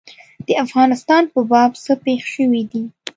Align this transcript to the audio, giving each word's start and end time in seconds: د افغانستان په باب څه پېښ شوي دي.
د 0.47 0.49
افغانستان 0.63 1.23
په 1.33 1.39
باب 1.51 1.71
څه 1.83 1.93
پېښ 2.03 2.21
شوي 2.35 2.63
دي. 2.71 2.83